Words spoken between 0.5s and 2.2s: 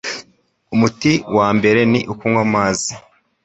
umuti wa mbere ni